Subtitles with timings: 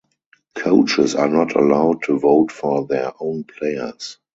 [0.55, 4.17] Coaches are not allowed to vote for their own players.